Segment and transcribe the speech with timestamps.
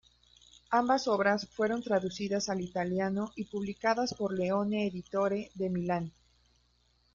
[0.71, 6.11] Ambas obras fueron traducidas al italiano y publicadas por Leone Editore, de Milán.